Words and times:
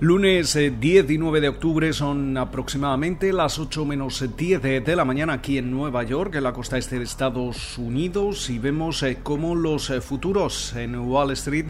Lunes 0.00 0.54
10 0.54 1.10
y 1.10 1.18
9 1.18 1.40
de 1.40 1.48
octubre 1.48 1.92
son 1.92 2.36
aproximadamente 2.36 3.32
las 3.32 3.58
8 3.58 3.84
menos 3.84 4.24
10 4.36 4.62
de 4.62 4.94
la 4.94 5.04
mañana 5.04 5.32
aquí 5.32 5.58
en 5.58 5.72
Nueva 5.72 6.04
York, 6.04 6.36
en 6.36 6.44
la 6.44 6.52
costa 6.52 6.78
este 6.78 6.98
de 6.98 7.04
Estados 7.04 7.76
Unidos, 7.78 8.48
y 8.48 8.60
vemos 8.60 9.02
eh, 9.02 9.18
cómo 9.24 9.56
los 9.56 9.90
eh, 9.90 10.00
futuros 10.00 10.76
en 10.76 10.96
Wall 11.00 11.32
Street 11.32 11.66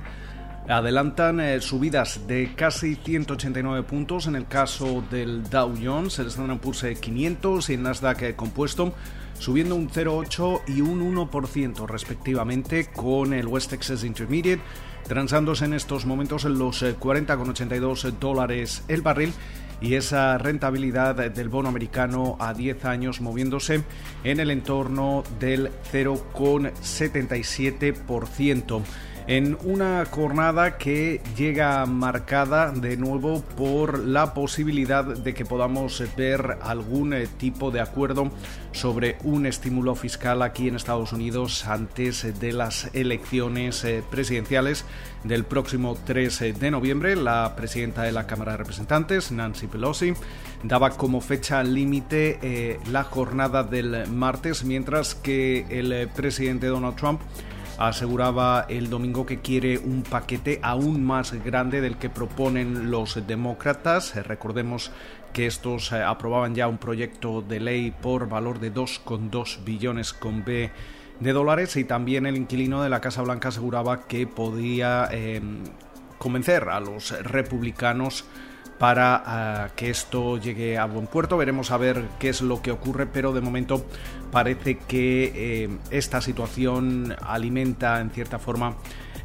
adelantan 0.68 1.40
eh, 1.40 1.62
subidas 1.62 2.26
de 2.29 2.52
casi 2.54 2.96
189 2.96 3.84
puntos 3.84 4.26
en 4.26 4.36
el 4.36 4.46
caso 4.46 5.03
del 5.11 5.48
Dow 5.48 5.75
Jones, 5.82 6.18
el 6.18 6.26
Standard 6.26 6.61
Poor's 6.61 6.84
500 7.00 7.70
y 7.70 7.75
el 7.75 7.82
Nasdaq 7.82 8.36
compuesto 8.36 8.92
subiendo 9.39 9.75
un 9.75 9.89
0,8 9.89 10.62
y 10.67 10.81
un 10.81 11.14
1% 11.14 11.86
respectivamente 11.86 12.90
con 12.92 13.32
el 13.32 13.46
West 13.46 13.70
Texas 13.70 14.04
Intermediate 14.04 14.61
transándose 15.08 15.64
en 15.64 15.75
estos 15.75 16.07
momentos 16.07 16.44
en 16.44 16.58
los 16.58 16.82
40,82 16.82 18.08
eh, 18.08 18.12
dólares 18.21 18.82
el 18.89 19.03
barril 19.03 19.32
y 19.81 19.94
esa 19.94 20.36
rentabilidad 20.39 21.31
del 21.31 21.48
bono 21.48 21.68
americano 21.68 22.36
a 22.40 22.53
10 22.53 22.84
años 22.84 23.21
moviéndose 23.21 23.84
en 24.25 24.40
el 24.40 24.50
entorno 24.50 25.22
del 25.39 25.71
0,77% 25.93 28.82
en 29.29 29.59
una 29.63 30.07
jornada 30.07 30.79
que 30.79 31.21
llega 31.37 31.85
marcada 31.85 32.73
de 32.73 32.97
nuevo 32.97 33.42
por 33.59 33.98
la 33.98 34.33
posibilidad 34.33 35.05
de 35.05 35.35
que 35.35 35.45
podamos 35.45 36.03
ver 36.17 36.57
algún 36.62 37.12
eh, 37.12 37.29
tipo 37.37 37.70
de 37.70 37.83
acuerdo 37.83 38.31
sobre 38.73 39.19
un 39.25 39.45
estímulo 39.45 39.95
fiscal 39.97 40.41
aquí 40.41 40.69
en 40.69 40.77
Estados 40.77 41.12
Unidos 41.12 41.67
antes 41.67 42.41
de 42.41 42.53
las 42.53 42.89
elecciones 42.95 43.85
eh, 43.85 44.03
presidenciales 44.11 44.87
del 45.25 45.45
próximo 45.45 45.98
3 46.07 46.59
de 46.59 46.70
noviembre. 46.70 47.15
La 47.15 47.55
presidenta 47.55 48.05
de 48.05 48.13
la 48.13 48.27
Cámara 48.27 48.53
de 48.53 48.59
Representantes, 48.59 49.31
Nancy 49.31 49.67
Pelosi, 49.67 50.15
daba 50.63 50.89
como 50.91 51.20
fecha 51.20 51.63
límite 51.63 52.39
eh, 52.41 52.81
la 52.91 53.05
jornada 53.05 53.63
del 53.63 54.09
martes, 54.11 54.65
mientras 54.65 55.15
que 55.15 55.67
el 55.69 56.09
presidente 56.09 56.69
Donald 56.69 56.97
Trump 56.97 57.20
aseguraba 57.79 58.67
el 58.69 58.91
domingo 58.91 59.25
que 59.25 59.41
quiere 59.41 59.79
un 59.79 60.03
paquete 60.03 60.59
aún 60.62 61.05
más 61.05 61.33
grande 61.45 61.81
del 61.81 61.97
que 61.97 62.11
proponen 62.11 62.91
los 62.91 63.27
demócratas. 63.27 64.15
Recordemos 64.27 64.91
que 65.33 65.47
estos 65.47 65.93
eh, 65.93 66.03
aprobaban 66.03 66.55
ya 66.55 66.69
un 66.69 66.79
proyecto 66.79 67.41
de 67.41 67.61
ley 67.61 67.91
por 67.93 68.29
valor 68.29 68.59
de 68.59 68.75
2,2 68.75 69.65
billones 69.65 70.12
con 70.12 70.45
B 70.45 70.70
de 71.20 71.33
dólares 71.33 71.77
y 71.77 71.85
también 71.85 72.27
el 72.27 72.37
inquilino 72.37 72.83
de 72.83 72.89
la 72.89 73.01
Casa 73.01 73.23
Blanca 73.23 73.48
aseguraba 73.48 74.07
que 74.07 74.27
podía 74.27 75.09
em, 75.11 75.65
convencer 76.19 76.69
a 76.69 76.81
los 76.81 77.11
republicanos 77.23 78.25
para 78.79 79.23
ah, 79.27 79.69
que 79.75 79.91
esto 79.91 80.39
llegue 80.39 80.79
a 80.79 80.87
buen 80.87 81.07
puerto. 81.07 81.37
Veremos 81.37 81.71
a 81.71 81.77
ver 81.77 82.05
qué 82.19 82.29
es 82.29 82.41
lo 82.41 82.62
que 82.62 82.71
ocurre, 82.71 83.07
pero 83.07 83.33
de 83.33 83.41
momento 83.41 83.85
parece 84.31 84.79
que 84.79 85.33
eh, 85.35 85.69
esta 85.91 86.20
situación 86.20 87.15
alimenta 87.20 88.01
en 88.01 88.11
cierta 88.11 88.39
forma 88.39 88.77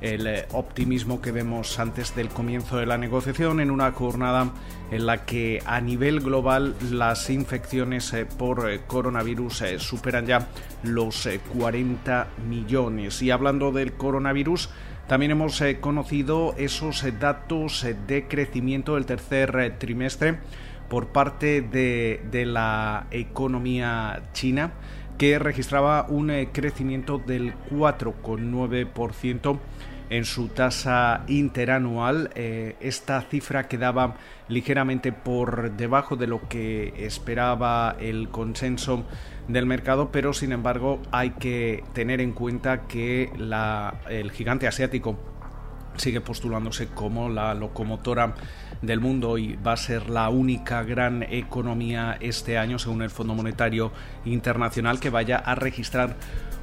el 0.03 0.27
eh, 0.27 0.45
optimismo 0.51 1.19
que 1.19 1.31
vemos 1.31 1.79
antes 1.79 2.15
del 2.15 2.29
comienzo 2.29 2.77
de 2.77 2.85
la 2.85 2.99
negociación 2.99 3.59
en 3.59 3.71
una 3.71 3.91
jornada 3.91 4.51
en 4.91 5.07
la 5.07 5.25
que 5.25 5.63
a 5.65 5.81
nivel 5.81 6.19
global 6.19 6.75
las 6.91 7.31
infecciones 7.31 8.13
eh, 8.13 8.27
por 8.27 8.79
coronavirus 8.85 9.63
superan 9.79 10.27
ya 10.27 10.47
los 10.83 11.27
40 11.57 12.27
millones. 12.47 13.21
Y 13.23 13.31
hablando 13.31 13.71
del 13.71 13.93
coronavirus, 13.93 14.69
también 15.07 15.31
hemos 15.31 15.59
eh, 15.61 15.79
conocido 15.81 16.55
esos 16.57 17.03
eh, 17.03 17.11
datos 17.11 17.83
eh, 17.83 17.95
de 18.07 18.27
crecimiento 18.27 18.95
del 18.95 19.05
tercer 19.05 19.75
trimestre 19.77 20.37
por 20.89 21.07
parte 21.07 21.61
de, 21.61 22.45
la 22.45 23.07
economía 23.11 24.23
china 24.31 24.71
que 25.17 25.39
registraba 25.39 26.05
un 26.07 26.31
crecimiento 26.51 27.17
del 27.17 27.53
4,9% 27.69 29.59
en 30.09 30.25
su 30.25 30.49
tasa 30.49 31.23
interanual. 31.27 32.29
esta 32.35 33.21
cifra 33.21 33.67
quedaba 33.67 34.15
ligeramente 34.47 35.11
por 35.11 35.71
debajo 35.71 36.15
de 36.15 36.27
lo 36.27 36.47
que 36.47 36.93
esperaba 37.05 37.95
el 37.99 38.29
consenso 38.29 39.05
del 39.47 39.65
mercado, 39.65 40.09
pero 40.11 40.33
sin 40.33 40.51
embargo 40.51 41.01
hay 41.11 41.31
que 41.31 41.83
tener 41.93 42.21
en 42.21 42.33
cuenta 42.33 42.81
que 42.87 43.31
el 44.09 44.31
gigante 44.31 44.67
asiático 44.67 45.17
sigue 45.97 46.21
postulándose 46.21 46.87
como 46.87 47.29
la 47.29 47.53
locomotora 47.53 48.35
del 48.81 48.99
mundo 48.99 49.37
y 49.37 49.55
va 49.55 49.73
a 49.73 49.77
ser 49.77 50.09
la 50.09 50.29
única 50.29 50.83
gran 50.83 51.23
economía 51.23 52.17
este 52.19 52.57
año, 52.57 52.79
según 52.79 53.01
el 53.01 53.09
Fondo 53.09 53.33
Monetario 53.33 53.91
Internacional, 54.25 54.99
que 54.99 55.09
vaya 55.09 55.37
a 55.37 55.55
registrar 55.55 56.15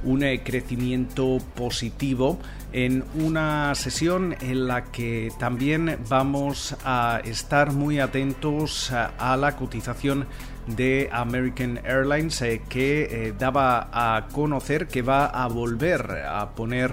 un 0.03 0.23
eh, 0.23 0.41
crecimiento 0.43 1.39
positivo 1.55 2.39
en 2.73 3.03
una 3.15 3.75
sesión 3.75 4.35
en 4.41 4.67
la 4.67 4.85
que 4.85 5.31
también 5.37 5.97
vamos 6.09 6.75
a 6.85 7.21
estar 7.25 7.73
muy 7.73 7.99
atentos 7.99 8.91
a, 8.91 9.35
la 9.37 9.55
cotización 9.55 10.27
de 10.67 11.09
American 11.11 11.79
Airlines 11.83 12.41
eh, 12.41 12.61
que 12.69 13.03
eh, 13.03 13.33
daba 13.37 13.89
a 13.91 14.27
conocer 14.31 14.87
que 14.87 15.01
va 15.01 15.25
a 15.25 15.47
volver 15.47 16.23
a 16.25 16.51
poner 16.51 16.91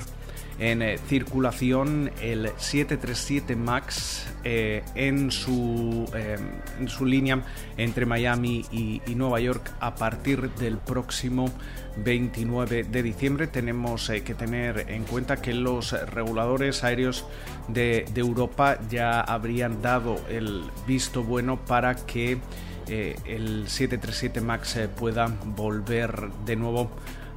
en 0.58 0.82
eh, 0.82 0.98
circulación 0.98 2.10
el 2.20 2.50
737 2.56 3.56
MAX 3.56 4.26
eh, 4.44 4.82
en, 4.94 5.30
su, 5.30 6.08
eh, 6.14 6.36
en 6.78 6.88
su 6.88 7.06
línea 7.06 7.42
entre 7.76 8.06
Miami 8.06 8.64
y, 8.72 9.00
Nueva 9.14 9.40
York 9.40 9.72
a 9.80 9.96
partir 9.96 10.50
del 10.54 10.78
próximo 10.78 11.50
29 11.96 12.84
de 12.84 13.02
diciembre. 13.02 13.48
Tenemos 13.48 14.08
que 14.08 14.34
tener 14.34 14.86
en 14.90 15.02
cuenta 15.04 15.38
que 15.38 15.54
los 15.54 15.90
reguladores 16.10 16.84
aéreos 16.84 17.24
de, 17.66 18.06
de 18.14 18.20
Europa 18.20 18.78
ya 18.88 19.20
habrían 19.20 19.82
dado 19.82 20.20
el 20.28 20.62
visto 20.86 21.24
bueno 21.24 21.64
para 21.64 21.96
que 21.96 22.38
el 22.88 23.68
737 23.68 24.40
MAX 24.40 24.78
pueda 24.96 25.26
volver 25.44 26.30
de 26.44 26.56
nuevo 26.56 26.90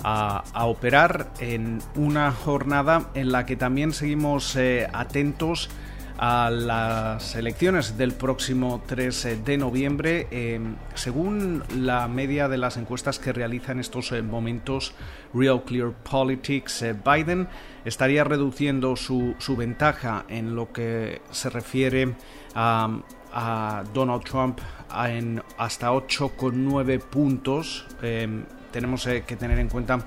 a, 0.04 0.66
operar 0.66 1.32
en 1.40 1.80
una 1.96 2.32
jornada 2.32 3.10
en 3.14 3.32
la 3.32 3.46
que 3.46 3.56
también 3.56 3.94
seguimos 3.94 4.56
eh, 4.56 4.88
atentos 4.92 5.70
a 6.18 6.52
las 6.52 7.36
elecciones 7.36 7.98
del 7.98 8.14
próximo 8.14 8.84
3 8.86 9.26
eh, 9.26 9.40
de 9.44 9.58
noviembre. 9.58 10.28
Em, 10.30 10.76
según 10.94 11.64
la 11.76 12.08
media 12.08 12.48
de 12.48 12.58
las 12.58 12.78
encuestas 12.78 13.18
que 13.18 13.34
realiza 13.34 13.72
en 13.72 13.80
estos 13.80 14.12
eh, 14.12 14.22
momentos 14.22 14.94
Real 15.34 15.64
Clear 15.64 15.94
Politics, 15.94 16.86
Biden 17.04 17.48
estaría 17.86 18.24
reduciendo 18.24 18.96
su, 18.96 19.36
ventaja 19.58 20.26
en 20.28 20.56
lo 20.56 20.72
que 20.72 21.22
se 21.32 21.50
refiere 21.50 22.14
a, 22.54 23.00
a 23.34 23.84
Donald 23.94 24.24
Trump 24.24 24.60
en 25.08 25.42
hasta 25.58 25.92
8,9 25.92 27.00
puntos 27.00 27.86
em, 28.02 28.44
tenemos 28.72 29.06
eh, 29.08 29.24
que 29.28 29.36
tener 29.36 29.60
en 29.60 29.70
cuenta 29.70 30.00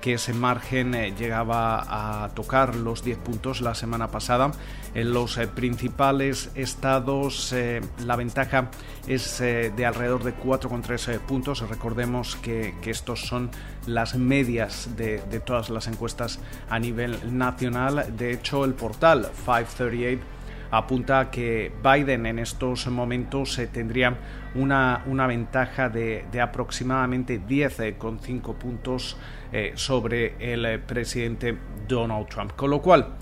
que 0.00 0.14
ese 0.14 0.34
margen 0.34 0.94
eh, 0.94 1.14
llegaba 1.18 2.24
a 2.24 2.28
tocar 2.34 2.76
los 2.76 3.02
10 3.02 3.18
puntos 3.18 3.60
la 3.62 3.74
semana 3.74 4.08
pasada. 4.08 4.52
En 4.94 5.12
los 5.14 5.38
eh, 5.38 5.48
principales 5.48 6.50
estados 6.54 7.54
la 8.04 8.16
ventaja 8.16 8.70
es 9.06 9.38
de 9.38 9.86
alrededor 9.86 10.22
de 10.22 10.36
4,3 10.36 11.18
puntos. 11.20 11.66
Recordemos 11.68 12.36
que, 12.36 12.74
estos 12.84 13.26
son 13.26 13.50
las 13.86 14.14
medias 14.14 14.90
de, 14.96 15.22
de 15.22 15.40
todas 15.40 15.70
las 15.70 15.86
encuestas 15.86 16.38
a 16.68 16.78
nivel 16.78 17.36
nacional. 17.36 18.14
De 18.16 18.32
hecho, 18.32 18.64
el 18.64 18.74
portal 18.74 19.30
538 19.46 20.33
apunta 20.76 21.30
que 21.30 21.72
Biden 21.82 22.26
en 22.26 22.38
estos 22.38 22.86
momentos 22.88 23.58
eh, 23.58 23.68
tendría 23.68 24.16
una, 24.54 25.02
una 25.06 25.26
ventaja 25.26 25.88
de, 25.88 26.24
aproximadamente 26.40 27.40
10,5 27.40 28.54
puntos 28.54 29.16
eh, 29.52 29.72
sobre 29.76 30.34
el 30.40 30.66
eh, 30.66 30.78
presidente 30.78 31.56
Donald 31.86 32.28
Trump. 32.28 32.52
Con 32.56 32.70
lo 32.70 32.82
cual, 32.82 33.14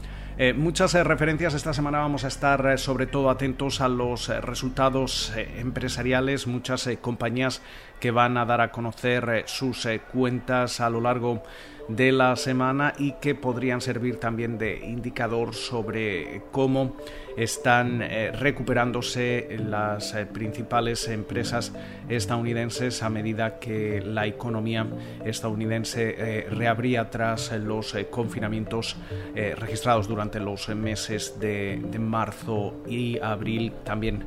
muchas 0.56 0.94
referencias 0.94 1.52
esta 1.54 1.74
semana 1.74 1.98
vamos 1.98 2.24
a 2.24 2.28
estar 2.28 2.78
sobre 2.78 3.06
todo 3.06 3.28
atentos 3.28 3.82
a 3.82 3.86
los 3.86 4.28
resultados 4.28 5.32
empresariales, 5.36 6.46
muchas 6.46 6.88
compañías 7.02 7.60
que 8.00 8.10
van 8.10 8.38
a 8.38 8.46
dar 8.46 8.62
a 8.62 8.72
conocer 8.72 9.44
sus 9.46 9.86
cuentas 10.10 10.80
a 10.80 10.88
lo 10.88 11.02
largo 11.02 11.34
de 11.34 11.42
la 11.88 12.36
semana 12.36 12.94
y 12.98 13.12
que 13.12 13.34
podrían 13.34 13.80
servir 13.80 14.18
también 14.18 14.58
de 14.58 14.76
indicador 14.84 15.54
sobre 15.54 16.42
cómo 16.50 16.96
están 17.36 18.02
eh, 18.02 18.30
recuperándose 18.32 19.56
las 19.58 20.14
eh, 20.14 20.26
principales 20.26 21.08
empresas 21.08 21.72
estadounidenses 22.08 23.02
a 23.02 23.08
medida 23.08 23.58
que 23.58 24.02
la 24.04 24.26
economía 24.26 24.86
estadounidense 25.24 26.14
eh, 26.18 26.46
reabría 26.50 27.10
tras 27.10 27.52
los 27.52 27.94
confinamientos 28.10 28.96
registrados 29.34 30.08
durante 30.08 30.40
los 30.40 30.68
meses 30.70 31.38
de, 31.38 31.80
de, 31.90 31.98
marzo 31.98 32.82
y 32.86 33.18
abril, 33.18 33.72
también 33.84 34.24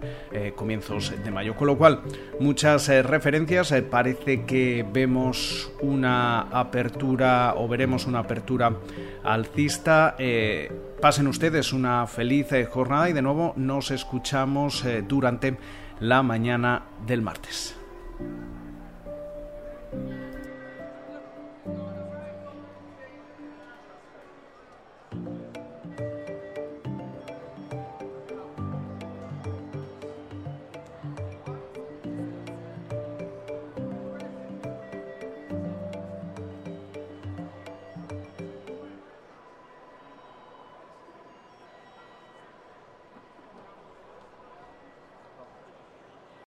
comienzos 0.56 1.14
de 1.24 1.32
mayo. 1.32 1.56
Con 1.56 1.68
lo 1.68 1.78
cual, 1.78 2.02
muchas 2.40 2.88
referencias, 2.88 3.74
parece 3.90 4.46
que 4.46 4.86
vemos 4.92 5.72
una 5.82 6.42
apertura 6.42 7.45
o 7.54 7.68
veremos 7.68 8.08
una 8.08 8.20
apertura 8.20 8.74
alcista. 9.24 10.16
Pasen 11.02 11.28
ustedes 11.28 11.74
una 11.74 12.08
feliz 12.08 12.52
eh, 12.54 12.66
jornada 12.66 13.10
y 13.10 13.14
de 13.14 13.22
nuevo 13.22 13.54
nos 13.58 13.92
escuchamos 13.92 14.84
eh, 14.86 15.04
durante 15.08 15.58
la 16.00 16.24
mañana 16.24 16.84
del 17.06 17.22
martes. 17.22 17.76